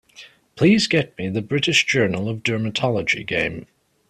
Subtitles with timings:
[0.55, 3.67] Please get me the British Journal of Dermatology game.